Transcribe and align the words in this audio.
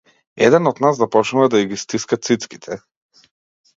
Еден 0.45 0.69
од 0.69 0.79
нас 0.85 0.97
започнува 1.01 1.49
да 1.55 1.61
и 1.65 1.69
ги 1.73 1.79
стиска 1.85 2.19
цицките. 2.29 2.79